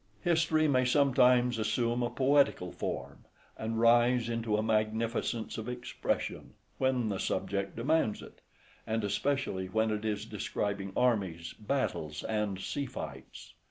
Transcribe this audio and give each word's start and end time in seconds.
History 0.23 0.67
may 0.67 0.83
sometimes 0.83 1.59
assume 1.59 2.01
a 2.01 2.09
poetical 2.09 2.71
form, 2.71 3.25
and 3.55 3.79
rise 3.79 4.29
into 4.29 4.57
a 4.57 4.63
magnificence 4.63 5.55
of 5.59 5.69
expression, 5.69 6.55
when 6.79 7.09
the 7.09 7.19
subject 7.19 7.75
demands 7.75 8.23
it; 8.23 8.41
and 8.87 9.03
especially 9.03 9.67
when 9.67 9.91
it 9.91 10.03
is 10.03 10.25
describing 10.25 10.91
armies, 10.97 11.53
battles, 11.53 12.23
and 12.23 12.59
sea 12.59 12.87
fights. 12.87 13.53